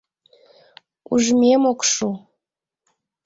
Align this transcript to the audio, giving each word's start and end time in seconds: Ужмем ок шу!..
Ужмем 1.13 1.63
ок 1.71 1.79
шу!.. 1.91 2.07